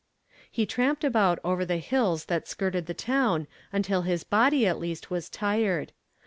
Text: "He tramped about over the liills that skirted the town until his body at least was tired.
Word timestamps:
"He 0.51 0.65
tramped 0.65 1.03
about 1.03 1.37
over 1.43 1.63
the 1.63 1.79
liills 1.79 2.25
that 2.25 2.47
skirted 2.47 2.87
the 2.87 2.95
town 2.95 3.45
until 3.71 4.01
his 4.01 4.23
body 4.23 4.65
at 4.65 4.79
least 4.79 5.11
was 5.11 5.29
tired. 5.29 5.91